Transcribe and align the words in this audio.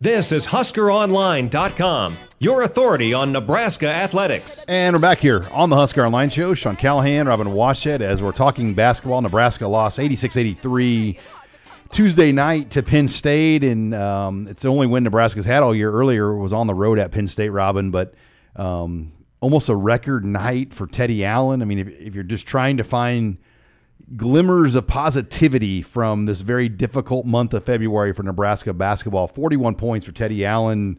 This 0.00 0.30
is 0.30 0.46
HuskerOnline.com, 0.46 2.16
your 2.38 2.62
authority 2.62 3.12
on 3.12 3.32
Nebraska 3.32 3.88
athletics. 3.88 4.64
And 4.68 4.94
we're 4.94 5.00
back 5.00 5.18
here 5.18 5.44
on 5.50 5.70
the 5.70 5.76
Husker 5.76 6.06
Online 6.06 6.30
Show. 6.30 6.54
Sean 6.54 6.76
Callahan, 6.76 7.26
Robin 7.26 7.48
Washut, 7.48 8.00
as 8.00 8.22
we're 8.22 8.30
talking 8.30 8.74
basketball. 8.74 9.20
Nebraska 9.20 9.66
lost 9.66 9.98
86 9.98 10.36
83 10.36 11.18
Tuesday 11.90 12.30
night 12.30 12.70
to 12.70 12.82
Penn 12.84 13.08
State. 13.08 13.64
And 13.64 13.92
um, 13.92 14.46
it's 14.46 14.62
the 14.62 14.68
only 14.68 14.86
win 14.86 15.02
Nebraska's 15.02 15.46
had 15.46 15.64
all 15.64 15.74
year. 15.74 15.90
Earlier 15.90 16.32
was 16.36 16.52
on 16.52 16.68
the 16.68 16.74
road 16.74 17.00
at 17.00 17.10
Penn 17.10 17.26
State, 17.26 17.50
Robin, 17.50 17.90
but 17.90 18.14
um, 18.54 19.12
almost 19.40 19.68
a 19.68 19.74
record 19.74 20.24
night 20.24 20.72
for 20.72 20.86
Teddy 20.86 21.24
Allen. 21.24 21.60
I 21.60 21.64
mean, 21.64 21.80
if, 21.80 21.88
if 21.88 22.14
you're 22.14 22.22
just 22.22 22.46
trying 22.46 22.76
to 22.76 22.84
find 22.84 23.38
glimmers 24.16 24.74
of 24.74 24.86
positivity 24.86 25.82
from 25.82 26.26
this 26.26 26.40
very 26.40 26.68
difficult 26.68 27.26
month 27.26 27.52
of 27.52 27.64
February 27.64 28.12
for 28.12 28.22
Nebraska 28.22 28.72
basketball. 28.72 29.28
41 29.28 29.74
points 29.74 30.06
for 30.06 30.12
Teddy 30.12 30.44
Allen. 30.44 30.98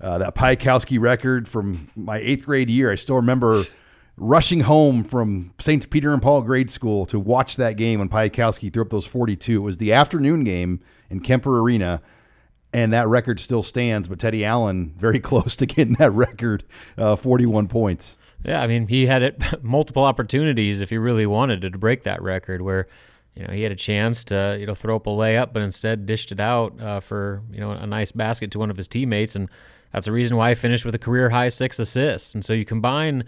Uh, 0.00 0.18
that 0.18 0.34
Piatkowski 0.34 1.00
record 1.00 1.48
from 1.48 1.88
my 1.96 2.18
eighth 2.18 2.44
grade 2.44 2.68
year. 2.68 2.90
I 2.90 2.94
still 2.96 3.16
remember 3.16 3.64
rushing 4.16 4.60
home 4.60 5.02
from 5.02 5.54
St. 5.58 5.88
Peter 5.88 6.12
and 6.12 6.20
Paul 6.20 6.42
grade 6.42 6.70
school 6.70 7.06
to 7.06 7.18
watch 7.18 7.56
that 7.56 7.76
game 7.76 8.00
when 8.00 8.08
Piatkowski 8.08 8.72
threw 8.72 8.82
up 8.82 8.90
those 8.90 9.06
42. 9.06 9.56
It 9.56 9.58
was 9.60 9.78
the 9.78 9.92
afternoon 9.92 10.44
game 10.44 10.80
in 11.10 11.20
Kemper 11.20 11.60
Arena, 11.60 12.02
and 12.72 12.92
that 12.92 13.08
record 13.08 13.40
still 13.40 13.62
stands. 13.62 14.08
But 14.08 14.18
Teddy 14.18 14.44
Allen 14.44 14.94
very 14.98 15.20
close 15.20 15.56
to 15.56 15.66
getting 15.66 15.94
that 15.94 16.12
record, 16.12 16.64
uh, 16.98 17.16
41 17.16 17.68
points. 17.68 18.16
Yeah, 18.44 18.60
I 18.60 18.66
mean, 18.66 18.88
he 18.88 19.06
had 19.06 19.22
it 19.22 19.40
multiple 19.62 20.04
opportunities 20.04 20.80
if 20.80 20.90
he 20.90 20.98
really 20.98 21.26
wanted 21.26 21.62
to, 21.62 21.70
to 21.70 21.78
break 21.78 22.02
that 22.04 22.22
record. 22.22 22.62
Where, 22.62 22.86
you 23.34 23.46
know, 23.46 23.52
he 23.52 23.62
had 23.62 23.72
a 23.72 23.76
chance 23.76 24.24
to 24.24 24.56
you 24.58 24.66
know 24.66 24.74
throw 24.74 24.96
up 24.96 25.06
a 25.06 25.10
layup, 25.10 25.52
but 25.52 25.62
instead 25.62 26.06
dished 26.06 26.30
it 26.30 26.40
out 26.40 26.78
uh, 26.80 27.00
for 27.00 27.42
you 27.50 27.60
know 27.60 27.70
a 27.70 27.86
nice 27.86 28.12
basket 28.12 28.50
to 28.52 28.58
one 28.58 28.70
of 28.70 28.76
his 28.76 28.88
teammates, 28.88 29.34
and 29.34 29.48
that's 29.92 30.06
the 30.06 30.12
reason 30.12 30.36
why 30.36 30.50
he 30.50 30.54
finished 30.54 30.84
with 30.84 30.94
a 30.94 30.98
career 30.98 31.30
high 31.30 31.48
six 31.48 31.78
assists. 31.78 32.34
And 32.34 32.44
so 32.44 32.52
you 32.52 32.64
combine 32.64 33.24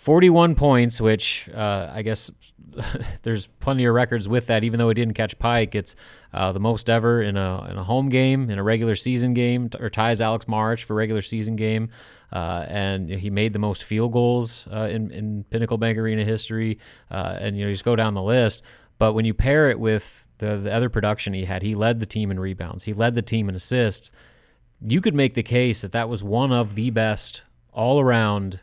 41 0.00 0.54
points, 0.54 0.98
which 0.98 1.46
uh, 1.54 1.90
I 1.92 2.00
guess 2.00 2.30
there's 3.22 3.48
plenty 3.60 3.84
of 3.84 3.94
records 3.94 4.26
with 4.26 4.46
that. 4.46 4.64
Even 4.64 4.78
though 4.78 4.88
he 4.88 4.94
didn't 4.94 5.12
catch 5.12 5.38
Pike, 5.38 5.74
it's 5.74 5.94
uh, 6.32 6.52
the 6.52 6.60
most 6.60 6.88
ever 6.88 7.22
in 7.22 7.36
a 7.36 7.66
in 7.70 7.76
a 7.76 7.84
home 7.84 8.08
game, 8.08 8.48
in 8.48 8.58
a 8.58 8.62
regular 8.62 8.96
season 8.96 9.34
game, 9.34 9.68
or 9.78 9.90
ties 9.90 10.20
Aleks 10.20 10.46
Maric 10.46 10.82
for 10.84 10.94
regular 10.94 11.20
season 11.20 11.54
game. 11.54 11.90
Uh, 12.32 12.64
and 12.68 13.10
he 13.10 13.28
made 13.28 13.52
the 13.52 13.58
most 13.58 13.84
field 13.84 14.12
goals 14.12 14.66
uh, 14.72 14.88
in, 14.90 15.10
in 15.10 15.44
Pinnacle 15.50 15.76
Bank 15.76 15.98
Arena 15.98 16.24
history. 16.24 16.78
Uh, 17.10 17.36
and 17.38 17.58
you 17.58 17.64
know, 17.64 17.68
you 17.68 17.74
just 17.74 17.84
go 17.84 17.94
down 17.94 18.14
the 18.14 18.22
list. 18.22 18.62
But 18.98 19.12
when 19.12 19.26
you 19.26 19.34
pair 19.34 19.68
it 19.68 19.78
with 19.78 20.24
the, 20.38 20.56
the 20.56 20.72
other 20.72 20.88
production 20.88 21.34
he 21.34 21.44
had, 21.44 21.62
he 21.62 21.74
led 21.74 22.00
the 22.00 22.06
team 22.06 22.30
in 22.30 22.40
rebounds, 22.40 22.84
he 22.84 22.94
led 22.94 23.14
the 23.14 23.22
team 23.22 23.50
in 23.50 23.54
assists. 23.54 24.10
You 24.80 25.02
could 25.02 25.14
make 25.14 25.34
the 25.34 25.42
case 25.42 25.82
that 25.82 25.92
that 25.92 26.08
was 26.08 26.22
one 26.22 26.52
of 26.52 26.74
the 26.74 26.88
best 26.88 27.42
all 27.72 28.00
around 28.00 28.60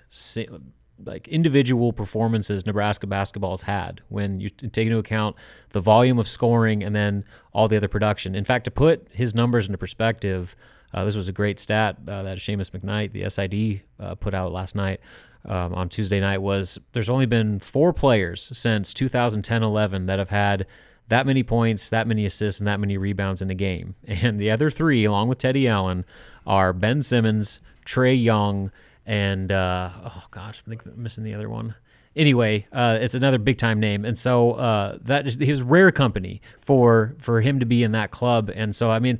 like 1.06 1.28
individual 1.28 1.94
performances 1.94 2.66
Nebraska 2.66 3.08
basketball's 3.08 3.62
had 3.64 4.02
when 4.10 4.40
you 4.40 4.50
take 4.50 4.88
into 4.88 4.98
account 4.98 5.36
the 5.70 5.80
volume 5.80 6.20
of 6.20 6.28
scoring 6.28 6.84
and 6.84 6.96
then 6.96 7.24
all 7.54 7.68
the 7.68 7.78
other 7.78 7.88
production. 7.88 8.36
In 8.36 8.46
fact, 8.46 8.66
to 8.66 8.72
put 8.72 9.08
his 9.12 9.36
numbers 9.36 9.68
into 9.68 9.78
perspective, 9.78 10.56
uh, 10.94 11.06
this 11.06 11.16
was 11.16 11.28
a 11.28 11.32
great 11.32 11.60
stat 11.60 11.98
uh, 12.08 12.24
that 12.24 12.38
Shamus 12.38 12.72
McKnight, 12.72 13.12
the 13.12 13.30
SID, 13.30 13.82
uh, 14.00 14.16
put 14.16 14.34
out 14.34 14.52
last 14.52 14.76
night 14.76 15.00
um, 15.46 15.74
on 15.74 15.90
Tuesday 15.90 16.20
night. 16.20 16.42
Was 16.42 16.80
there's 16.94 17.10
only 17.10 17.26
been 17.26 17.60
four 17.60 17.94
players 17.94 18.52
since 18.58 18.94
2010-11 18.94 20.08
that 20.08 20.20
have 20.20 20.30
had 20.30 20.66
that 21.10 21.26
many 21.26 21.44
points, 21.44 21.90
that 21.90 22.08
many 22.08 22.26
assists, 22.26 22.60
and 22.60 22.68
that 22.68 22.80
many 22.80 22.98
rebounds 22.98 23.42
in 23.42 23.50
a 23.50 23.56
game, 23.56 23.96
and 24.08 24.40
the 24.40 24.52
other 24.52 24.70
three, 24.70 25.06
along 25.06 25.28
with 25.30 25.38
Teddy 25.38 25.68
Allen, 25.68 26.06
are 26.46 26.74
Ben 26.74 27.02
Simmons, 27.02 27.60
Trae 27.86 28.22
Young, 28.22 28.72
and 29.08 29.52
uh, 29.52 29.90
oh 30.06 30.26
gosh, 30.30 30.62
I 30.66 30.70
think 30.70 30.86
I'm 30.86 31.02
missing 31.02 31.24
the 31.24 31.34
other 31.34 31.50
one 31.50 31.74
anyway, 32.18 32.68
uh, 32.74 32.98
it's 33.00 33.14
another 33.14 33.38
big 33.38 33.58
time 33.58 33.80
name, 33.80 34.04
and 34.04 34.18
so 34.18 34.54
uh, 34.54 34.98
that 35.04 35.26
was 35.26 35.62
rare 35.62 35.92
company 35.92 36.42
for 36.60 37.16
for 37.20 37.40
him 37.42 37.60
to 37.60 37.66
be 37.66 37.84
in 37.84 37.94
that 37.94 38.12
club. 38.12 38.52
And 38.54 38.76
so, 38.76 38.90
I 38.90 39.00
mean, 39.00 39.20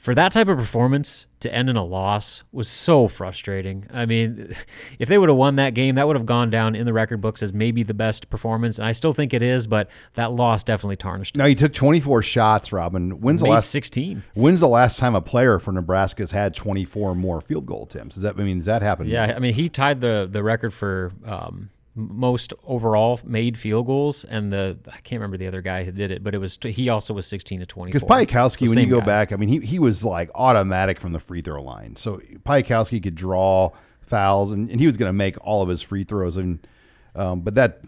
for 0.00 0.14
that 0.14 0.32
type 0.32 0.48
of 0.48 0.56
performance 0.56 1.26
to 1.40 1.54
end 1.54 1.68
in 1.68 1.76
a 1.76 1.84
loss 1.84 2.42
was 2.52 2.68
so 2.68 3.06
frustrating. 3.06 3.86
I 3.92 4.06
mean, 4.06 4.56
if 4.98 5.10
they 5.10 5.18
would 5.18 5.28
have 5.28 5.36
won 5.36 5.56
that 5.56 5.74
game, 5.74 5.96
that 5.96 6.06
would 6.06 6.16
have 6.16 6.24
gone 6.24 6.48
down 6.48 6.74
in 6.74 6.86
the 6.86 6.92
record 6.94 7.20
books 7.20 7.42
as 7.42 7.52
maybe 7.52 7.82
the 7.82 7.92
best 7.92 8.30
performance, 8.30 8.78
and 8.78 8.86
I 8.86 8.92
still 8.92 9.12
think 9.12 9.34
it 9.34 9.42
is. 9.42 9.66
But 9.66 9.90
that 10.14 10.32
loss 10.32 10.64
definitely 10.64 10.96
tarnished. 10.96 11.36
Now 11.36 11.44
you 11.44 11.54
took 11.54 11.74
24 11.74 12.22
shots, 12.22 12.72
Robin. 12.72 13.20
When's 13.20 13.42
Made 13.42 13.48
the 13.48 13.52
last 13.52 13.70
16? 13.70 14.22
When's 14.34 14.60
the 14.60 14.68
last 14.68 14.98
time 14.98 15.14
a 15.14 15.20
player 15.20 15.58
for 15.58 15.70
Nebraska 15.70 16.22
has 16.22 16.30
had 16.30 16.54
24 16.54 17.14
more 17.14 17.42
field 17.42 17.66
goal 17.66 17.82
attempts? 17.84 18.14
Does 18.14 18.22
that 18.22 18.36
I 18.38 18.42
mean 18.42 18.56
does 18.56 18.66
that 18.66 18.80
happen? 18.80 19.06
Yeah, 19.06 19.34
I 19.36 19.38
mean 19.38 19.52
he 19.52 19.68
tied 19.68 20.00
the 20.00 20.26
the 20.30 20.42
record 20.42 20.72
for. 20.72 21.12
Um, 21.26 21.68
most 22.00 22.52
overall 22.64 23.20
made 23.24 23.56
field 23.56 23.86
goals, 23.86 24.24
and 24.24 24.52
the 24.52 24.78
I 24.88 24.98
can't 24.98 25.20
remember 25.20 25.36
the 25.36 25.46
other 25.46 25.60
guy 25.60 25.84
who 25.84 25.92
did 25.92 26.10
it, 26.10 26.24
but 26.24 26.34
it 26.34 26.38
was 26.38 26.58
he 26.62 26.88
also 26.88 27.14
was 27.14 27.26
sixteen 27.26 27.60
to 27.60 27.66
twenty. 27.66 27.92
Because 27.92 28.08
Piatkowski, 28.08 28.68
when 28.68 28.78
you 28.78 28.86
go 28.86 29.00
guy. 29.00 29.06
back, 29.06 29.32
I 29.32 29.36
mean, 29.36 29.48
he 29.48 29.60
he 29.60 29.78
was 29.78 30.04
like 30.04 30.30
automatic 30.34 31.00
from 31.00 31.12
the 31.12 31.20
free 31.20 31.42
throw 31.42 31.62
line. 31.62 31.96
So 31.96 32.18
Piatkowski 32.46 33.02
could 33.02 33.14
draw 33.14 33.70
fouls, 34.00 34.52
and, 34.52 34.70
and 34.70 34.80
he 34.80 34.86
was 34.86 34.96
going 34.96 35.08
to 35.08 35.14
make 35.14 35.36
all 35.40 35.62
of 35.62 35.68
his 35.68 35.82
free 35.82 36.04
throws. 36.04 36.36
And 36.36 36.66
um, 37.14 37.40
but 37.42 37.54
that 37.54 37.82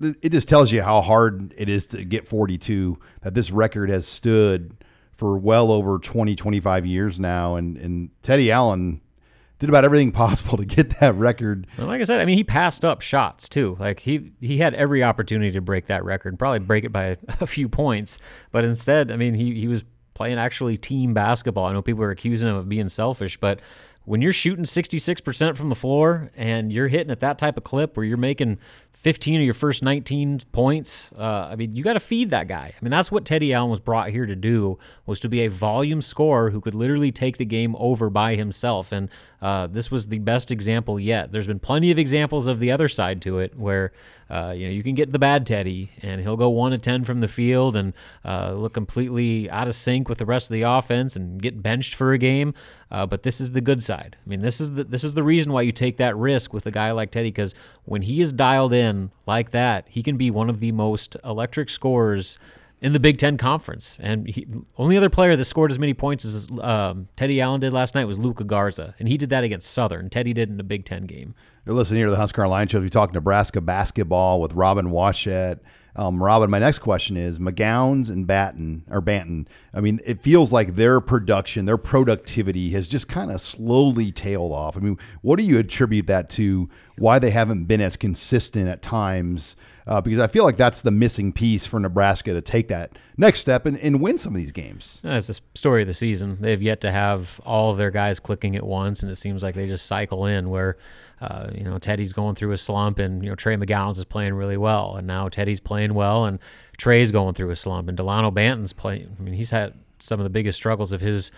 it 0.00 0.30
just 0.30 0.48
tells 0.48 0.72
you 0.72 0.82
how 0.82 1.00
hard 1.00 1.54
it 1.56 1.68
is 1.68 1.86
to 1.88 2.04
get 2.04 2.26
forty 2.26 2.58
two. 2.58 2.98
That 3.22 3.34
this 3.34 3.50
record 3.50 3.90
has 3.90 4.06
stood 4.06 4.76
for 5.12 5.38
well 5.38 5.72
over 5.72 5.98
20, 5.98 6.36
25 6.36 6.84
years 6.86 7.18
now, 7.18 7.56
and 7.56 7.76
and 7.76 8.10
Teddy 8.22 8.50
Allen 8.52 9.00
did 9.58 9.68
about 9.68 9.84
everything 9.84 10.12
possible 10.12 10.56
to 10.56 10.64
get 10.64 11.00
that 11.00 11.14
record. 11.14 11.66
Well, 11.78 11.86
like 11.86 12.00
I 12.00 12.04
said, 12.04 12.20
I 12.20 12.24
mean, 12.24 12.36
he 12.36 12.44
passed 12.44 12.84
up 12.84 13.00
shots 13.00 13.48
too. 13.48 13.76
Like 13.78 14.00
he 14.00 14.32
he 14.40 14.58
had 14.58 14.74
every 14.74 15.02
opportunity 15.02 15.52
to 15.52 15.60
break 15.60 15.86
that 15.86 16.04
record, 16.04 16.38
probably 16.38 16.60
break 16.60 16.84
it 16.84 16.92
by 16.92 17.16
a, 17.40 17.46
few 17.46 17.68
points, 17.68 18.18
but 18.52 18.64
instead, 18.64 19.10
I 19.10 19.16
mean, 19.16 19.34
he 19.34 19.54
he 19.58 19.68
was 19.68 19.84
playing 20.14 20.38
actually 20.38 20.76
team 20.78 21.14
basketball. 21.14 21.66
I 21.66 21.72
know 21.72 21.82
people 21.82 22.02
are 22.02 22.10
accusing 22.10 22.48
him 22.48 22.56
of 22.56 22.68
being 22.68 22.88
selfish, 22.88 23.38
but 23.38 23.60
when 24.06 24.22
you're 24.22 24.32
shooting 24.32 24.64
66% 24.64 25.56
from 25.56 25.68
the 25.68 25.74
floor 25.74 26.30
and 26.36 26.72
you're 26.72 26.86
hitting 26.86 27.10
at 27.10 27.20
that 27.20 27.38
type 27.38 27.56
of 27.56 27.64
clip 27.64 27.96
where 27.96 28.06
you're 28.06 28.16
making 28.16 28.58
15 29.06 29.36
of 29.38 29.44
your 29.44 29.54
first 29.54 29.84
19 29.84 30.40
points. 30.50 31.12
Uh, 31.16 31.46
I 31.48 31.54
mean, 31.54 31.76
you 31.76 31.84
got 31.84 31.92
to 31.92 32.00
feed 32.00 32.30
that 32.30 32.48
guy. 32.48 32.74
I 32.74 32.84
mean, 32.84 32.90
that's 32.90 33.12
what 33.12 33.24
Teddy 33.24 33.54
Allen 33.54 33.70
was 33.70 33.78
brought 33.78 34.10
here 34.10 34.26
to 34.26 34.34
do 34.34 34.80
was 35.06 35.20
to 35.20 35.28
be 35.28 35.44
a 35.44 35.48
volume 35.48 36.02
scorer 36.02 36.50
who 36.50 36.60
could 36.60 36.74
literally 36.74 37.12
take 37.12 37.36
the 37.36 37.44
game 37.44 37.76
over 37.78 38.10
by 38.10 38.34
himself. 38.34 38.90
And 38.90 39.08
uh, 39.40 39.68
this 39.68 39.92
was 39.92 40.08
the 40.08 40.18
best 40.18 40.50
example 40.50 40.98
yet. 40.98 41.30
There's 41.30 41.46
been 41.46 41.60
plenty 41.60 41.92
of 41.92 41.98
examples 41.98 42.48
of 42.48 42.58
the 42.58 42.72
other 42.72 42.88
side 42.88 43.22
to 43.22 43.38
it 43.38 43.56
where 43.56 43.92
uh, 44.28 44.52
you 44.56 44.66
know 44.66 44.72
you 44.72 44.82
can 44.82 44.96
get 44.96 45.12
the 45.12 45.20
bad 45.20 45.46
Teddy 45.46 45.92
and 46.02 46.20
he'll 46.20 46.36
go 46.36 46.48
one 46.48 46.72
to 46.72 46.78
ten 46.78 47.04
from 47.04 47.20
the 47.20 47.28
field 47.28 47.76
and 47.76 47.92
uh, 48.24 48.54
look 48.54 48.74
completely 48.74 49.48
out 49.50 49.68
of 49.68 49.76
sync 49.76 50.08
with 50.08 50.18
the 50.18 50.26
rest 50.26 50.50
of 50.50 50.54
the 50.54 50.62
offense 50.62 51.14
and 51.14 51.40
get 51.40 51.62
benched 51.62 51.94
for 51.94 52.12
a 52.12 52.18
game. 52.18 52.54
Uh, 52.90 53.06
but 53.06 53.22
this 53.22 53.40
is 53.40 53.52
the 53.52 53.60
good 53.60 53.82
side. 53.82 54.16
I 54.24 54.28
mean, 54.28 54.40
this 54.40 54.60
is 54.60 54.72
the 54.72 54.84
this 54.84 55.04
is 55.04 55.14
the 55.14 55.22
reason 55.22 55.52
why 55.52 55.62
you 55.62 55.70
take 55.70 55.98
that 55.98 56.16
risk 56.16 56.52
with 56.52 56.66
a 56.66 56.70
guy 56.72 56.90
like 56.92 57.12
Teddy 57.12 57.28
because 57.28 57.54
when 57.84 58.02
he 58.02 58.20
is 58.20 58.32
dialed 58.32 58.72
in 58.72 58.95
like 59.26 59.50
that, 59.50 59.86
he 59.88 60.02
can 60.02 60.16
be 60.16 60.30
one 60.30 60.50
of 60.50 60.60
the 60.60 60.72
most 60.72 61.16
electric 61.24 61.70
scorers 61.70 62.38
in 62.80 62.92
the 62.92 63.00
Big 63.00 63.18
Ten 63.18 63.36
Conference. 63.38 63.96
And 64.00 64.28
he, 64.28 64.46
only 64.76 64.96
other 64.96 65.10
player 65.10 65.36
that 65.36 65.44
scored 65.44 65.70
as 65.70 65.78
many 65.78 65.94
points 65.94 66.24
as 66.24 66.46
um, 66.60 67.08
Teddy 67.16 67.40
Allen 67.40 67.60
did 67.60 67.72
last 67.72 67.94
night 67.94 68.04
was 68.04 68.18
Luka 68.18 68.44
Garza, 68.44 68.94
and 68.98 69.08
he 69.08 69.16
did 69.16 69.30
that 69.30 69.44
against 69.44 69.70
Southern. 69.72 70.10
Teddy 70.10 70.32
did 70.32 70.50
in 70.50 70.60
a 70.60 70.64
Big 70.64 70.84
Ten 70.84 71.04
game. 71.04 71.34
You're 71.64 71.74
listening 71.74 72.00
here 72.00 72.06
to 72.06 72.12
the 72.12 72.18
Husker 72.18 72.44
Online 72.44 72.68
Show. 72.68 72.80
We 72.80 72.88
talk 72.88 73.12
Nebraska 73.12 73.60
basketball 73.60 74.40
with 74.40 74.52
Robin 74.52 74.88
Washut. 74.88 75.58
Um, 75.96 76.22
Robin, 76.22 76.50
my 76.50 76.58
next 76.58 76.80
question 76.80 77.16
is 77.16 77.38
McGowens 77.38 78.10
and 78.10 78.26
Batten 78.26 78.84
or 78.90 79.00
Banton. 79.00 79.46
I 79.72 79.80
mean, 79.80 79.98
it 80.04 80.22
feels 80.22 80.52
like 80.52 80.76
their 80.76 81.00
production, 81.00 81.64
their 81.64 81.78
productivity 81.78 82.70
has 82.70 82.86
just 82.86 83.08
kind 83.08 83.30
of 83.32 83.40
slowly 83.40 84.12
tailed 84.12 84.52
off. 84.52 84.76
I 84.76 84.80
mean, 84.80 84.98
what 85.22 85.36
do 85.36 85.42
you 85.42 85.58
attribute 85.58 86.06
that 86.06 86.28
to? 86.30 86.68
Why 86.98 87.18
they 87.18 87.30
haven't 87.30 87.64
been 87.64 87.80
as 87.80 87.96
consistent 87.96 88.68
at 88.68 88.82
times 88.82 89.56
uh, 89.86 90.00
because 90.00 90.20
I 90.20 90.26
feel 90.26 90.44
like 90.44 90.56
that's 90.56 90.82
the 90.82 90.90
missing 90.90 91.32
piece 91.32 91.64
for 91.64 91.78
Nebraska 91.78 92.32
to 92.34 92.40
take 92.40 92.68
that 92.68 92.98
next 93.16 93.40
step 93.40 93.66
and, 93.66 93.78
and 93.78 94.00
win 94.00 94.18
some 94.18 94.34
of 94.34 94.38
these 94.38 94.52
games. 94.52 95.00
That's 95.02 95.28
the 95.28 95.40
story 95.54 95.82
of 95.82 95.88
the 95.88 95.94
season. 95.94 96.38
They've 96.40 96.60
yet 96.60 96.80
to 96.80 96.90
have 96.90 97.40
all 97.46 97.70
of 97.70 97.78
their 97.78 97.92
guys 97.92 98.18
clicking 98.18 98.56
at 98.56 98.64
once, 98.64 99.02
and 99.02 99.12
it 99.12 99.16
seems 99.16 99.42
like 99.42 99.54
they 99.54 99.66
just 99.66 99.86
cycle 99.86 100.26
in 100.26 100.50
where, 100.50 100.76
uh, 101.20 101.48
you 101.54 101.62
know, 101.62 101.78
Teddy's 101.78 102.12
going 102.12 102.34
through 102.34 102.50
a 102.52 102.56
slump, 102.56 102.98
and 102.98 103.22
you 103.22 103.28
know 103.28 103.36
Trey 103.36 103.56
McGowens 103.56 103.98
is 103.98 104.04
playing 104.04 104.34
really 104.34 104.56
well, 104.56 104.96
and 104.96 105.06
now 105.06 105.28
Teddy's 105.28 105.60
playing 105.60 105.94
well, 105.94 106.24
and 106.24 106.40
Trey's 106.78 107.12
going 107.12 107.34
through 107.34 107.50
a 107.50 107.56
slump, 107.56 107.88
and 107.88 107.96
Delano 107.96 108.30
Banton's 108.32 108.72
playing. 108.72 109.16
I 109.18 109.22
mean, 109.22 109.34
he's 109.34 109.50
had 109.50 109.74
some 109.98 110.18
of 110.18 110.24
the 110.24 110.30
biggest 110.30 110.56
struggles 110.56 110.92
of 110.92 111.00
his 111.00 111.30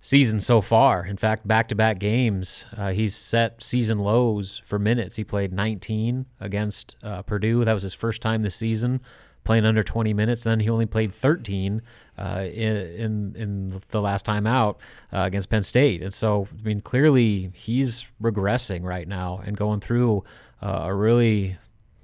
season 0.00 0.40
so 0.40 0.60
far. 0.60 1.04
In 1.04 1.16
fact, 1.16 1.46
back 1.46 1.68
to 1.68 1.74
back 1.74 1.98
games, 1.98 2.64
uh, 2.76 2.90
he's 2.90 3.14
set 3.14 3.62
season 3.62 3.98
lows 3.98 4.62
for 4.64 4.78
minutes. 4.78 5.16
He 5.16 5.24
played 5.24 5.52
19 5.52 6.26
against 6.40 6.96
uh, 7.02 7.22
Purdue. 7.22 7.64
That 7.64 7.74
was 7.74 7.82
his 7.82 7.94
first 7.94 8.22
time 8.22 8.42
this 8.42 8.54
season 8.54 9.00
playing 9.44 9.64
under 9.64 9.82
20 9.82 10.12
minutes. 10.12 10.44
Then 10.44 10.60
he 10.60 10.68
only 10.68 10.84
played 10.84 11.14
13 11.14 11.80
uh, 12.18 12.44
in, 12.52 13.34
in 13.34 13.80
the 13.88 14.02
last 14.02 14.24
time 14.26 14.46
out 14.46 14.78
uh, 15.10 15.20
against 15.20 15.48
Penn 15.48 15.62
State. 15.62 16.02
And 16.02 16.12
so, 16.12 16.48
I 16.58 16.62
mean, 16.62 16.82
clearly 16.82 17.50
he's 17.54 18.06
regressing 18.22 18.82
right 18.82 19.08
now 19.08 19.40
and 19.42 19.56
going 19.56 19.80
through 19.80 20.24
uh, 20.60 20.80
a 20.82 20.94
really 20.94 21.56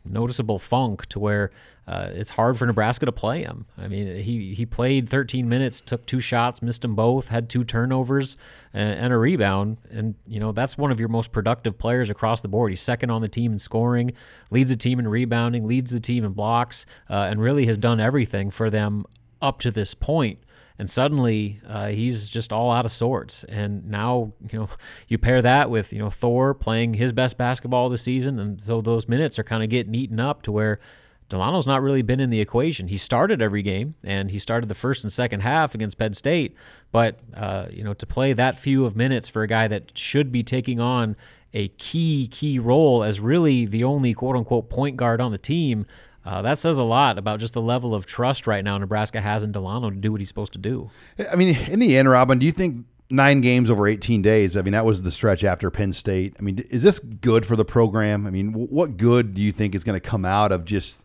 noticeable 0.05 0.59
funk 0.59 1.07
to 1.07 1.19
where 1.19 1.51
uh, 1.87 2.09
it's 2.13 2.31
hard 2.31 2.59
for 2.59 2.67
Nebraska 2.67 3.05
to 3.05 3.13
play 3.13 3.43
him. 3.43 3.67
I 3.77 3.89
mean, 3.89 4.23
he 4.23 4.55
he 4.55 4.65
played 4.65 5.09
13 5.09 5.49
minutes, 5.49 5.81
took 5.81 6.07
two 6.07 6.21
shots, 6.21 6.63
missed 6.63 6.83
them 6.83 6.95
both, 6.95 7.29
had 7.29 7.49
two 7.49 7.63
turnovers 7.63 8.37
and, 8.73 8.99
and, 8.99 9.13
a 9.13 9.19
rebound, 9.19 9.79
and 9.91 10.15
you 10.27 10.41
know 10.41 10.53
that's 10.53 10.79
one 10.79 10.91
of 10.91 10.99
your 10.99 11.09
most 11.09 11.31
productive 11.31 11.79
players 11.79 12.09
across 12.09 12.41
the 12.41 12.49
board. 12.49 12.73
He's 12.73 12.81
second 12.81 13.11
on 13.11 13.21
the 13.21 13.29
team 13.29 13.53
in 13.53 13.59
scoring, 13.59 14.13
leads 14.51 14.71
the 14.71 14.77
team 14.77 14.99
in 14.99 15.09
rebounding, 15.09 15.67
leads 15.67 15.91
the 15.91 16.01
team 16.01 16.25
in 16.25 16.33
blocks, 16.33 16.87
uh, 17.11 17.29
and 17.31 17.41
really 17.41 17.67
has 17.67 17.77
done 17.77 18.01
everything 18.01 18.51
for 18.51 18.71
them 18.71 19.05
up 19.43 19.61
to 19.61 19.71
this 19.71 19.95
point 19.95 20.39
and 20.79 20.91
suddenly 20.91 21.61
uh, 21.67 21.89
he's 21.89 22.29
just 22.29 22.53
all 22.53 22.71
out 22.73 22.85
of 22.85 22.93
sorts. 22.93 23.45
And 23.45 23.87
now 23.89 24.33
you 24.51 24.59
know 24.59 24.69
you 25.09 25.19
pair 25.19 25.43
that 25.43 25.71
with 25.71 25.93
you 25.93 25.99
know 25.99 26.11
Thor 26.11 26.55
playing 26.55 26.95
his 26.95 27.13
best 27.13 27.37
basketball 27.37 27.89
the 27.89 27.99
season, 27.99 28.39
and 28.39 28.61
so 28.61 28.81
those 28.81 29.09
minutes 29.09 29.39
are 29.39 29.45
kind 29.45 29.63
of 29.63 29.69
getting 29.69 29.95
eaten 29.95 30.21
up 30.21 30.43
to 30.43 30.53
where 30.53 30.81
Delano's 31.29 31.67
not 31.67 31.83
really 31.83 32.03
been 32.03 32.21
in 32.21 32.31
the 32.31 32.41
equation. 32.41 32.89
He 32.89 32.99
started 32.99 33.41
every 33.41 33.63
game, 33.63 33.95
and 34.05 34.31
he 34.31 34.39
started 34.39 34.69
the 34.69 34.75
first 34.75 35.05
and 35.05 35.13
second 35.13 35.41
half 35.41 35.75
against 35.75 35.99
Penn 35.99 36.15
State. 36.15 36.55
But 36.93 37.19
uh, 37.35 37.67
you 37.71 37.83
know, 37.83 37.95
to 37.95 38.07
play 38.07 38.33
that 38.35 38.59
few 38.59 38.85
of 38.85 38.95
minutes 38.95 39.29
for 39.29 39.43
a 39.43 39.49
guy 39.49 39.69
that 39.69 39.97
should 39.97 40.31
be 40.31 40.43
taking 40.43 40.81
on 40.81 41.17
a 41.53 41.69
key 41.69 42.29
key 42.29 42.59
role 42.59 43.03
as 43.03 43.21
really 43.21 43.65
the 43.65 43.85
only 43.85 44.13
quote 44.13 44.37
unquote 44.37 44.69
point 44.69 44.97
guard 44.97 45.21
on 45.21 45.33
the 45.33 45.39
team, 45.39 45.87
uh, 46.25 46.43
that 46.43 46.59
says 46.59 46.79
a 46.79 46.83
lot 46.83 47.19
about 47.19 47.41
just 47.41 47.55
the 47.55 47.63
level 47.63 47.95
of 47.95 48.07
trust 48.07 48.47
right 48.47 48.65
now 48.65 48.79
Nebraska 48.79 49.21
has 49.21 49.43
in 49.43 49.53
Delano 49.53 49.91
to 49.91 49.97
do 49.97 50.11
what 50.11 50.21
he's 50.21 50.29
supposed 50.29 50.53
to 50.55 50.59
do. 50.59 50.91
I 51.31 51.37
mean, 51.37 51.57
in 51.69 51.81
the 51.81 51.97
end, 51.97 52.09
Robin, 52.09 52.39
do 52.39 52.47
you 52.47 52.53
think 52.53 52.87
nine 53.11 53.41
games 53.41 53.71
over 53.71 53.87
18 53.87 54.23
days. 54.23 54.57
I 54.57 54.63
mean, 54.63 54.73
that 54.73 54.85
was 54.85 55.03
the 55.03 55.11
stretch 55.11 55.45
after 55.45 55.71
Penn 55.71 55.93
State. 55.93 56.37
I 56.39 56.43
mean, 56.43 56.59
is 56.71 56.83
this 56.83 56.99
good 56.99 57.47
for 57.47 57.57
the 57.57 57.65
program? 57.65 58.27
I 58.27 58.31
mean, 58.31 58.53
what 58.53 58.97
good 58.97 59.35
do 59.35 59.43
you 59.43 59.53
think 59.53 59.75
is 59.75 59.85
going 59.85 59.99
to 59.99 60.07
come 60.07 60.25
out 60.25 60.53
of 60.53 60.65
just 60.65 61.05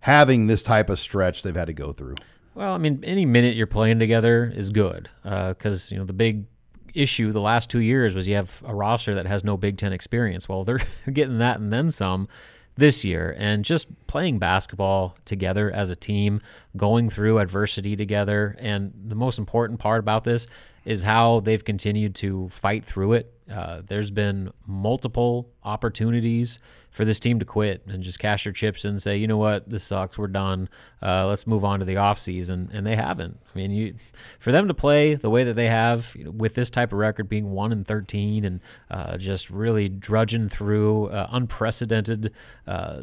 having 0.00 0.46
this 0.46 0.62
type 0.62 0.88
of 0.88 0.98
stretch 0.98 1.42
they've 1.42 1.54
had 1.54 1.66
to 1.66 1.72
go 1.72 1.92
through? 1.92 2.16
Well, 2.54 2.72
I 2.72 2.78
mean, 2.78 3.02
any 3.02 3.24
minute 3.24 3.56
you're 3.56 3.66
playing 3.66 3.98
together 3.98 4.52
is 4.54 4.70
good 4.70 5.08
because 5.22 5.90
uh, 5.90 5.94
you 5.94 5.98
know 5.98 6.04
the 6.04 6.12
big 6.12 6.44
issue 6.94 7.32
the 7.32 7.40
last 7.40 7.70
two 7.70 7.78
years 7.78 8.14
was 8.14 8.28
you 8.28 8.34
have 8.34 8.62
a 8.66 8.74
roster 8.74 9.14
that 9.14 9.26
has 9.26 9.42
no 9.42 9.56
Big 9.56 9.78
Ten 9.78 9.92
experience. 9.92 10.48
Well, 10.48 10.64
they're 10.64 10.80
getting 11.12 11.38
that 11.38 11.60
and 11.60 11.72
then 11.72 11.90
some 11.90 12.28
this 12.76 13.04
year, 13.04 13.34
and 13.38 13.64
just 13.64 13.88
playing 14.06 14.38
basketball 14.38 15.16
together 15.24 15.70
as 15.70 15.90
a 15.90 15.96
team, 15.96 16.40
going 16.76 17.10
through 17.10 17.38
adversity 17.38 17.96
together, 17.96 18.56
and 18.58 18.92
the 19.06 19.14
most 19.14 19.38
important 19.38 19.78
part 19.78 20.00
about 20.00 20.24
this 20.24 20.46
is 20.84 21.02
how 21.02 21.40
they've 21.40 21.64
continued 21.64 22.14
to 22.14 22.48
fight 22.48 22.84
through 22.84 23.12
it. 23.12 23.32
Uh, 23.50 23.82
there's 23.86 24.10
been 24.10 24.50
multiple 24.66 25.50
opportunities 25.64 26.58
for 26.90 27.06
this 27.06 27.18
team 27.18 27.38
to 27.38 27.44
quit 27.44 27.82
and 27.86 28.02
just 28.02 28.18
cash 28.18 28.44
their 28.44 28.52
chips 28.52 28.84
and 28.84 29.00
say, 29.00 29.16
you 29.16 29.26
know 29.26 29.38
what, 29.38 29.68
this 29.68 29.82
sucks, 29.82 30.18
we're 30.18 30.26
done. 30.26 30.68
Uh, 31.00 31.26
let's 31.26 31.46
move 31.46 31.64
on 31.64 31.78
to 31.78 31.86
the 31.86 31.94
offseason. 31.94 32.68
And 32.72 32.86
they 32.86 32.96
haven't. 32.96 33.38
I 33.52 33.58
mean, 33.58 33.70
you 33.70 33.94
for 34.38 34.52
them 34.52 34.68
to 34.68 34.74
play 34.74 35.14
the 35.14 35.30
way 35.30 35.42
that 35.44 35.54
they 35.54 35.68
have 35.68 36.12
you 36.14 36.24
know, 36.24 36.30
with 36.30 36.54
this 36.54 36.68
type 36.68 36.92
of 36.92 36.98
record 36.98 37.28
being 37.30 37.50
one 37.50 37.72
and 37.72 37.86
thirteen 37.86 38.44
and 38.44 38.60
uh, 38.90 39.16
just 39.16 39.48
really 39.48 39.88
drudging 39.88 40.48
through 40.48 41.06
uh, 41.06 41.28
unprecedented. 41.32 42.32
Uh, 42.66 43.00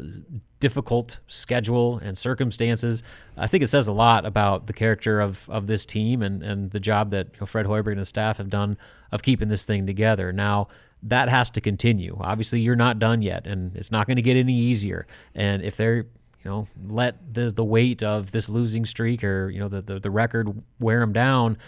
difficult 0.60 1.20
schedule 1.26 1.98
and 1.98 2.18
circumstances. 2.18 3.02
I 3.36 3.46
think 3.46 3.64
it 3.64 3.68
says 3.68 3.88
a 3.88 3.92
lot 3.92 4.26
about 4.26 4.66
the 4.66 4.74
character 4.74 5.18
of, 5.18 5.48
of 5.48 5.66
this 5.66 5.86
team 5.86 6.20
and, 6.20 6.42
and 6.42 6.70
the 6.70 6.80
job 6.80 7.10
that 7.12 7.28
you 7.32 7.40
know, 7.40 7.46
Fred 7.46 7.64
Hoiberg 7.64 7.92
and 7.92 7.98
his 7.98 8.08
staff 8.08 8.36
have 8.36 8.50
done 8.50 8.76
of 9.12 9.22
keeping 9.22 9.48
this 9.48 9.64
thing 9.64 9.86
together. 9.86 10.32
Now, 10.32 10.68
that 11.02 11.28
has 11.28 11.50
to 11.50 11.60
continue. 11.60 12.16
Obviously, 12.20 12.60
you're 12.60 12.76
not 12.76 12.98
done 12.98 13.22
yet, 13.22 13.46
and 13.46 13.74
it's 13.76 13.90
not 13.90 14.06
going 14.06 14.16
to 14.16 14.22
get 14.22 14.36
any 14.36 14.54
easier. 14.54 15.06
And 15.34 15.62
if 15.62 15.76
they're 15.76 16.06
you 16.44 16.50
know 16.50 16.66
let 16.88 17.34
the 17.34 17.50
the 17.50 17.64
weight 17.64 18.02
of 18.02 18.32
this 18.32 18.48
losing 18.48 18.86
streak 18.86 19.22
or 19.22 19.50
you 19.50 19.60
know 19.60 19.68
the 19.68 19.82
the, 19.82 20.00
the 20.00 20.10
record 20.10 20.62
wear 20.78 21.00
them 21.00 21.12
down 21.12 21.58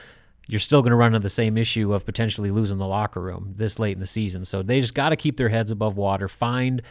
you're 0.49 0.61
still 0.61 0.83
going 0.83 0.91
to 0.91 0.97
run 0.97 1.09
into 1.09 1.21
the 1.21 1.31
same 1.31 1.57
issue 1.57 1.93
of 1.93 2.05
potentially 2.05 2.51
losing 2.51 2.79
the 2.79 2.87
locker 2.87 3.21
room 3.21 3.55
this 3.57 3.79
late 3.79 3.93
in 3.93 4.01
the 4.01 4.07
season 4.07 4.45
so 4.45 4.63
they 4.63 4.81
just 4.81 4.95
got 4.95 5.11
to 5.11 5.17
keep 5.17 5.37
their 5.37 5.49
heads 5.51 5.71
above 5.71 5.97
water 5.97 6.29
find 6.29 6.83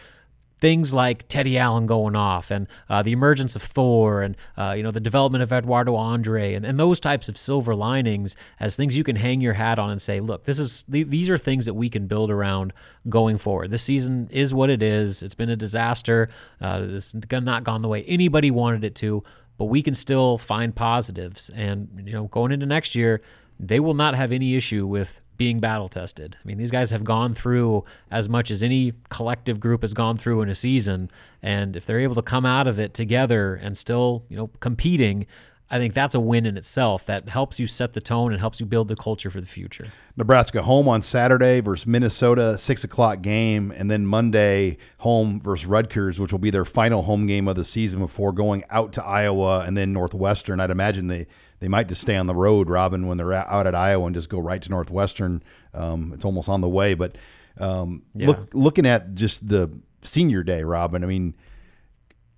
things 0.61 0.93
like 0.93 1.27
Teddy 1.27 1.57
Allen 1.57 1.87
going 1.87 2.15
off 2.15 2.51
and 2.51 2.67
uh, 2.87 3.01
the 3.01 3.11
emergence 3.11 3.55
of 3.55 3.63
Thor 3.63 4.21
and 4.21 4.37
uh, 4.55 4.73
you 4.77 4.83
know 4.83 4.91
the 4.91 4.99
development 5.01 5.41
of 5.41 5.51
Eduardo 5.51 5.95
Andre 5.95 6.53
and, 6.53 6.63
and 6.63 6.79
those 6.79 6.99
types 6.99 7.27
of 7.27 7.37
silver 7.37 7.75
linings 7.75 8.35
as 8.59 8.75
things 8.75 8.95
you 8.95 9.03
can 9.03 9.15
hang 9.15 9.41
your 9.41 9.53
hat 9.53 9.79
on 9.79 9.89
and 9.89 10.01
say, 10.01 10.19
look, 10.19 10.45
this 10.45 10.59
is 10.59 10.83
th- 10.83 11.07
these 11.07 11.29
are 11.29 11.37
things 11.37 11.65
that 11.65 11.73
we 11.73 11.89
can 11.89 12.05
build 12.07 12.29
around 12.29 12.71
going 13.09 13.39
forward. 13.39 13.71
This 13.71 13.83
season 13.83 14.29
is 14.31 14.53
what 14.53 14.69
it 14.69 14.83
is. 14.83 15.23
It's 15.23 15.35
been 15.35 15.49
a 15.49 15.55
disaster. 15.55 16.29
Uh, 16.61 16.85
it's 16.89 17.15
not 17.31 17.63
gone 17.63 17.81
the 17.81 17.87
way 17.87 18.03
anybody 18.03 18.51
wanted 18.51 18.83
it 18.83 18.93
to, 18.95 19.23
but 19.57 19.65
we 19.65 19.81
can 19.81 19.95
still 19.95 20.37
find 20.37 20.75
positives. 20.75 21.49
And 21.55 22.03
you 22.05 22.13
know, 22.13 22.25
going 22.25 22.51
into 22.51 22.67
next 22.67 22.93
year, 22.93 23.21
they 23.59 23.79
will 23.79 23.95
not 23.95 24.15
have 24.15 24.31
any 24.31 24.55
issue 24.55 24.85
with 24.85 25.21
being 25.41 25.59
battle 25.59 25.89
tested. 25.89 26.37
I 26.39 26.47
mean, 26.47 26.59
these 26.59 26.69
guys 26.69 26.91
have 26.91 27.03
gone 27.03 27.33
through 27.33 27.83
as 28.11 28.29
much 28.29 28.51
as 28.51 28.61
any 28.61 28.93
collective 29.09 29.59
group 29.59 29.81
has 29.81 29.91
gone 29.91 30.15
through 30.15 30.43
in 30.43 30.49
a 30.49 30.53
season, 30.53 31.09
and 31.41 31.75
if 31.75 31.83
they're 31.83 31.99
able 31.99 32.13
to 32.13 32.21
come 32.21 32.45
out 32.45 32.67
of 32.67 32.79
it 32.79 32.93
together 32.93 33.55
and 33.55 33.75
still, 33.75 34.23
you 34.29 34.37
know, 34.37 34.51
competing, 34.59 35.25
I 35.71 35.79
think 35.79 35.95
that's 35.95 36.13
a 36.13 36.19
win 36.19 36.45
in 36.45 36.57
itself. 36.57 37.07
That 37.07 37.27
helps 37.27 37.59
you 37.59 37.65
set 37.65 37.93
the 37.93 38.01
tone 38.01 38.33
and 38.33 38.39
helps 38.39 38.59
you 38.59 38.67
build 38.67 38.87
the 38.87 38.95
culture 38.95 39.31
for 39.31 39.41
the 39.41 39.47
future. 39.47 39.85
Nebraska 40.15 40.61
home 40.61 40.87
on 40.87 41.01
Saturday 41.01 41.59
versus 41.59 41.87
Minnesota, 41.87 42.55
six 42.59 42.83
o'clock 42.83 43.23
game, 43.23 43.71
and 43.75 43.89
then 43.89 44.05
Monday 44.05 44.77
home 44.99 45.39
versus 45.39 45.65
Rutgers, 45.65 46.19
which 46.19 46.31
will 46.31 46.37
be 46.37 46.51
their 46.51 46.65
final 46.65 47.01
home 47.01 47.25
game 47.25 47.47
of 47.47 47.55
the 47.55 47.65
season 47.65 47.97
before 47.97 48.31
going 48.31 48.63
out 48.69 48.93
to 48.93 49.03
Iowa 49.03 49.63
and 49.65 49.75
then 49.75 49.91
Northwestern. 49.91 50.59
I'd 50.59 50.69
imagine 50.69 51.07
they 51.07 51.25
they 51.61 51.67
might 51.67 51.87
just 51.87 52.01
stay 52.01 52.17
on 52.17 52.25
the 52.25 52.35
road, 52.35 52.69
Robin, 52.69 53.07
when 53.07 53.17
they're 53.17 53.31
out 53.31 53.67
at 53.67 53.75
Iowa 53.75 54.07
and 54.07 54.15
just 54.15 54.29
go 54.29 54.39
right 54.39 54.61
to 54.63 54.69
Northwestern. 54.69 55.43
Um, 55.75 56.11
it's 56.11 56.25
almost 56.25 56.49
on 56.49 56.59
the 56.59 56.67
way. 56.67 56.95
But 56.95 57.15
um, 57.59 58.01
yeah. 58.15 58.27
look, 58.27 58.49
looking 58.53 58.87
at 58.87 59.13
just 59.13 59.47
the 59.47 59.71
senior 60.01 60.41
day, 60.41 60.63
Robin, 60.63 61.03
I 61.03 61.07
mean, 61.07 61.35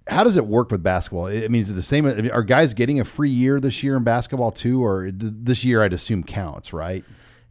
how 0.07 0.25
does 0.25 0.35
it 0.35 0.45
work 0.45 0.71
with 0.71 0.83
basketball? 0.83 1.27
I 1.27 1.47
mean, 1.47 1.61
is 1.61 1.71
it 1.71 1.75
the 1.75 1.81
same? 1.81 2.05
Are 2.05 2.43
guys 2.43 2.73
getting 2.73 2.99
a 2.99 3.05
free 3.05 3.29
year 3.29 3.61
this 3.61 3.81
year 3.81 3.95
in 3.95 4.03
basketball 4.03 4.51
too, 4.51 4.83
or 4.83 5.09
this 5.09 5.63
year 5.63 5.81
I'd 5.81 5.93
assume 5.93 6.25
counts, 6.25 6.73
right? 6.73 7.05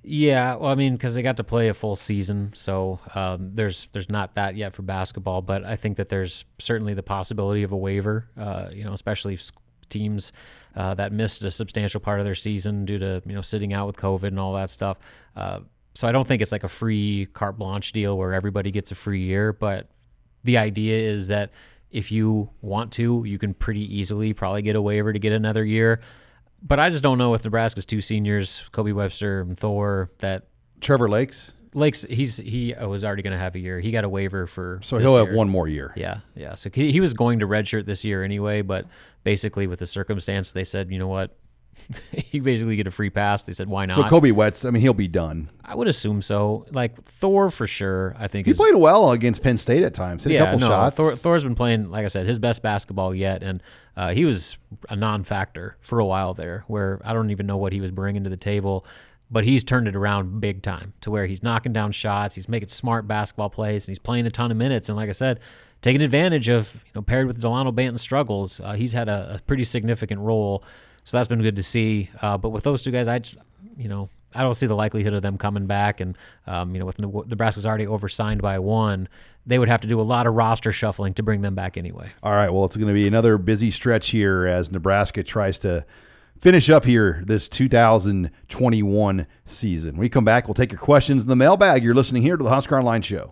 Yeah, 0.04 0.56
well, 0.56 0.70
I 0.70 0.74
mean, 0.74 0.94
because 0.94 1.14
they 1.14 1.22
got 1.22 1.38
to 1.38 1.44
play 1.44 1.68
a 1.68 1.74
full 1.74 1.96
season, 1.96 2.52
so 2.54 2.98
um, 3.14 3.52
there's 3.54 3.88
there's 3.92 4.10
not 4.10 4.34
that 4.34 4.56
yet 4.56 4.74
for 4.74 4.82
basketball. 4.82 5.40
But 5.40 5.64
I 5.64 5.76
think 5.76 5.96
that 5.96 6.10
there's 6.10 6.44
certainly 6.58 6.92
the 6.92 7.04
possibility 7.04 7.62
of 7.62 7.72
a 7.72 7.76
waiver. 7.76 8.28
Uh, 8.36 8.68
you 8.72 8.84
know, 8.84 8.92
especially 8.92 9.34
if 9.34 9.52
teams 9.92 10.32
uh, 10.74 10.94
that 10.94 11.12
missed 11.12 11.44
a 11.44 11.50
substantial 11.50 12.00
part 12.00 12.18
of 12.18 12.24
their 12.24 12.34
season 12.34 12.84
due 12.84 12.98
to 12.98 13.22
you 13.24 13.34
know 13.34 13.40
sitting 13.40 13.72
out 13.72 13.86
with 13.86 13.96
COVID 13.96 14.28
and 14.28 14.40
all 14.40 14.54
that 14.54 14.70
stuff. 14.70 14.98
Uh, 15.36 15.60
so 15.94 16.08
I 16.08 16.12
don't 16.12 16.26
think 16.26 16.42
it's 16.42 16.52
like 16.52 16.64
a 16.64 16.68
free 16.68 17.28
carte 17.34 17.58
blanche 17.58 17.92
deal 17.92 18.16
where 18.16 18.32
everybody 18.32 18.70
gets 18.70 18.90
a 18.90 18.94
free 18.94 19.22
year, 19.22 19.52
but 19.52 19.88
the 20.42 20.58
idea 20.58 20.98
is 20.98 21.28
that 21.28 21.50
if 21.90 22.10
you 22.10 22.48
want 22.62 22.92
to, 22.92 23.22
you 23.26 23.38
can 23.38 23.52
pretty 23.54 23.94
easily 23.94 24.32
probably 24.32 24.62
get 24.62 24.76
a 24.76 24.82
waiver 24.82 25.12
to 25.12 25.18
get 25.18 25.32
another 25.32 25.64
year. 25.64 26.00
But 26.62 26.80
I 26.80 26.90
just 26.90 27.02
don't 27.02 27.18
know 27.18 27.30
with 27.30 27.44
Nebraska's 27.44 27.84
two 27.84 28.00
seniors, 28.00 28.64
Kobe 28.72 28.92
Webster 28.92 29.40
and 29.42 29.58
Thor, 29.58 30.10
that 30.18 30.46
Trevor 30.80 31.08
Lakes. 31.08 31.52
Lakes, 31.74 32.02
he's 32.08 32.36
he 32.36 32.74
was 32.78 33.02
already 33.02 33.22
going 33.22 33.32
to 33.32 33.38
have 33.38 33.54
a 33.54 33.58
year. 33.58 33.80
He 33.80 33.90
got 33.92 34.04
a 34.04 34.08
waiver 34.08 34.46
for 34.46 34.80
so 34.82 34.98
he'll 34.98 35.16
year. 35.16 35.26
have 35.26 35.34
one 35.34 35.48
more 35.48 35.68
year. 35.68 35.92
Yeah, 35.96 36.20
yeah. 36.34 36.54
So 36.54 36.70
he, 36.72 36.92
he 36.92 37.00
was 37.00 37.14
going 37.14 37.38
to 37.38 37.46
redshirt 37.46 37.86
this 37.86 38.04
year 38.04 38.22
anyway, 38.22 38.62
but 38.62 38.86
basically 39.24 39.66
with 39.66 39.78
the 39.78 39.86
circumstance, 39.86 40.52
they 40.52 40.64
said, 40.64 40.90
you 40.90 40.98
know 40.98 41.08
what, 41.08 41.34
he 42.12 42.40
basically 42.40 42.76
get 42.76 42.86
a 42.86 42.90
free 42.90 43.10
pass. 43.10 43.44
They 43.44 43.52
said, 43.52 43.68
why 43.68 43.86
not? 43.86 43.96
So 43.96 44.04
Kobe 44.04 44.30
Wetz, 44.30 44.66
I 44.66 44.70
mean, 44.70 44.82
he'll 44.82 44.94
be 44.94 45.08
done. 45.08 45.50
I 45.64 45.74
would 45.74 45.88
assume 45.88 46.22
so. 46.22 46.66
Like 46.70 47.02
Thor 47.04 47.50
for 47.50 47.66
sure. 47.66 48.14
I 48.18 48.28
think 48.28 48.46
He 48.46 48.52
is, 48.52 48.56
played 48.56 48.74
well 48.74 49.12
against 49.12 49.42
Penn 49.42 49.56
State 49.56 49.82
at 49.82 49.94
times. 49.94 50.24
Hit 50.24 50.36
a 50.36 50.44
couple 50.44 50.60
no, 50.60 50.68
shots. 50.68 50.96
Thor, 50.96 51.12
Thor's 51.12 51.44
been 51.44 51.54
playing, 51.54 51.90
like 51.90 52.04
I 52.04 52.08
said, 52.08 52.26
his 52.26 52.38
best 52.38 52.62
basketball 52.62 53.14
yet, 53.14 53.42
and 53.42 53.62
uh, 53.96 54.10
he 54.10 54.24
was 54.24 54.56
a 54.88 54.96
non-factor 54.96 55.76
for 55.80 55.98
a 55.98 56.04
while 56.04 56.34
there, 56.34 56.64
where 56.66 57.00
I 57.04 57.12
don't 57.12 57.30
even 57.30 57.46
know 57.46 57.56
what 57.56 57.72
he 57.72 57.80
was 57.80 57.90
bringing 57.90 58.24
to 58.24 58.30
the 58.30 58.36
table, 58.36 58.86
but 59.32 59.44
he's 59.44 59.64
turned 59.64 59.88
it 59.88 59.96
around 59.96 60.40
big 60.40 60.62
time 60.62 60.92
to 61.00 61.10
where 61.10 61.26
he's 61.26 61.42
knocking 61.42 61.72
down 61.72 61.90
shots, 61.90 62.34
he's 62.34 62.48
making 62.48 62.68
smart 62.68 63.08
basketball 63.08 63.48
plays, 63.48 63.86
and 63.86 63.92
he's 63.92 63.98
playing 63.98 64.26
a 64.26 64.30
ton 64.30 64.50
of 64.50 64.58
minutes. 64.58 64.90
And 64.90 64.96
like 64.96 65.08
I 65.08 65.12
said, 65.12 65.40
taking 65.80 66.02
advantage 66.02 66.48
of 66.48 66.74
you 66.84 66.92
know 66.94 67.02
paired 67.02 67.26
with 67.26 67.40
Delano 67.40 67.72
Banton's 67.72 68.02
struggles, 68.02 68.60
uh, 68.60 68.74
he's 68.74 68.92
had 68.92 69.08
a, 69.08 69.36
a 69.36 69.42
pretty 69.46 69.64
significant 69.64 70.20
role. 70.20 70.62
So 71.04 71.16
that's 71.16 71.28
been 71.28 71.42
good 71.42 71.56
to 71.56 71.62
see. 71.62 72.10
Uh, 72.20 72.36
but 72.38 72.50
with 72.50 72.62
those 72.62 72.82
two 72.82 72.92
guys, 72.92 73.08
I, 73.08 73.22
you 73.76 73.88
know, 73.88 74.08
I 74.34 74.42
don't 74.42 74.54
see 74.54 74.66
the 74.66 74.76
likelihood 74.76 75.14
of 75.14 75.22
them 75.22 75.38
coming 75.38 75.66
back. 75.66 76.00
And 76.00 76.16
um, 76.46 76.74
you 76.74 76.80
know, 76.80 76.86
with 76.86 76.98
Ne- 76.98 77.22
Nebraska's 77.26 77.64
already 77.64 77.86
oversigned 77.86 78.42
by 78.42 78.58
one, 78.58 79.08
they 79.46 79.58
would 79.58 79.68
have 79.68 79.80
to 79.80 79.88
do 79.88 79.98
a 80.00 80.02
lot 80.02 80.26
of 80.26 80.34
roster 80.34 80.72
shuffling 80.72 81.14
to 81.14 81.22
bring 81.22 81.40
them 81.40 81.54
back 81.54 81.76
anyway. 81.78 82.12
All 82.22 82.32
right. 82.32 82.50
Well, 82.50 82.66
it's 82.66 82.76
going 82.76 82.88
to 82.88 82.94
be 82.94 83.08
another 83.08 83.38
busy 83.38 83.70
stretch 83.70 84.10
here 84.10 84.46
as 84.46 84.70
Nebraska 84.70 85.22
tries 85.22 85.58
to 85.60 85.84
finish 86.42 86.68
up 86.68 86.84
here 86.84 87.22
this 87.24 87.48
2021 87.48 89.26
season. 89.46 89.92
When 89.92 90.00
we 90.00 90.08
come 90.08 90.24
back, 90.24 90.48
we'll 90.48 90.54
take 90.54 90.72
your 90.72 90.80
questions 90.80 91.22
in 91.22 91.28
the 91.28 91.36
mailbag. 91.36 91.84
You're 91.84 91.94
listening 91.94 92.22
here 92.22 92.36
to 92.36 92.42
the 92.42 92.50
Husker 92.50 92.76
Online 92.76 93.00
Show. 93.00 93.30